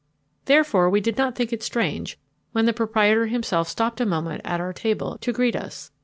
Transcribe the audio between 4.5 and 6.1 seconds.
our table to greet us.